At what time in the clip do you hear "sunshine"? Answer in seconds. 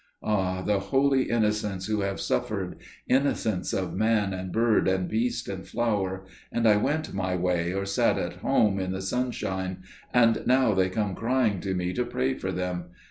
9.03-9.83